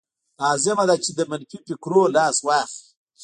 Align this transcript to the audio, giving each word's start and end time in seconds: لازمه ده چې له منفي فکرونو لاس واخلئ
لازمه 0.41 0.83
ده 0.89 0.95
چې 1.03 1.09
له 1.17 1.23
منفي 1.31 1.57
فکرونو 1.67 2.13
لاس 2.15 2.37
واخلئ 2.47 2.85